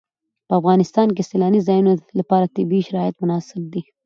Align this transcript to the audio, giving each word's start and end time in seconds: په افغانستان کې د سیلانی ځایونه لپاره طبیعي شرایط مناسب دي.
په 0.47 0.53
افغانستان 0.59 1.07
کې 1.15 1.21
د 1.23 1.27
سیلانی 1.31 1.59
ځایونه 1.67 1.91
لپاره 2.19 2.51
طبیعي 2.55 2.83
شرایط 2.89 3.15
مناسب 3.21 3.61
دي. 3.73 3.81